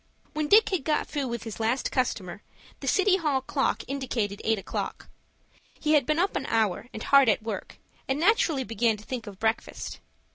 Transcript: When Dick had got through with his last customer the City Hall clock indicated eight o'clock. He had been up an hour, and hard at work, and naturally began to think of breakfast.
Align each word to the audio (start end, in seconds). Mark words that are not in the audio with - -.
When 0.33 0.47
Dick 0.47 0.69
had 0.69 0.83
got 0.83 1.05
through 1.05 1.27
with 1.27 1.43
his 1.43 1.59
last 1.59 1.91
customer 1.91 2.41
the 2.79 2.87
City 2.87 3.17
Hall 3.17 3.39
clock 3.39 3.83
indicated 3.87 4.41
eight 4.43 4.57
o'clock. 4.57 5.07
He 5.79 5.91
had 5.93 6.07
been 6.07 6.17
up 6.17 6.35
an 6.35 6.47
hour, 6.47 6.89
and 6.91 7.03
hard 7.03 7.29
at 7.29 7.43
work, 7.43 7.77
and 8.07 8.19
naturally 8.19 8.63
began 8.63 8.97
to 8.97 9.05
think 9.05 9.27
of 9.27 9.37
breakfast. 9.37 9.99